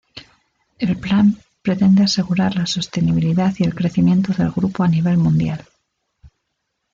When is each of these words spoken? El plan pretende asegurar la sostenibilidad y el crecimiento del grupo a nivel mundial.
El 0.79 0.97
plan 0.99 1.37
pretende 1.61 2.01
asegurar 2.01 2.55
la 2.55 2.65
sostenibilidad 2.65 3.53
y 3.59 3.65
el 3.65 3.75
crecimiento 3.75 4.33
del 4.33 4.49
grupo 4.51 4.83
a 4.83 4.87
nivel 4.87 5.17
mundial. 5.19 5.63